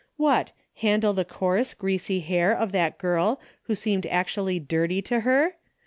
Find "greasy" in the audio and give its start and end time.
1.75-2.21